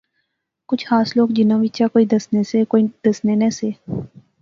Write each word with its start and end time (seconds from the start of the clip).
کچھ 0.67 0.85
خاص 0.89 1.07
لوک 1.17 1.29
جنہاں 1.35 1.59
وچا 1.61 1.85
کوئی 1.93 2.05
دسنے 2.15 2.41
سے 2.51 2.59
کوئی 2.71 2.83
دسنے 3.07 3.33
نہسے 3.45 3.69